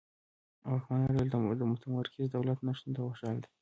[0.69, 3.49] واکمنه ډله د متمرکز دولت نشتون ته خوشاله ده.